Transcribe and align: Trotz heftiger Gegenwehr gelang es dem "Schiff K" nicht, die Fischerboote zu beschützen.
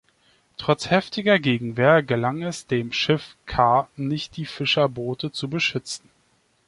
Trotz 0.57 0.89
heftiger 0.89 1.37
Gegenwehr 1.37 2.01
gelang 2.01 2.41
es 2.41 2.65
dem 2.65 2.91
"Schiff 2.91 3.37
K" 3.45 3.87
nicht, 3.97 4.35
die 4.35 4.47
Fischerboote 4.47 5.31
zu 5.31 5.47
beschützen. 5.47 6.09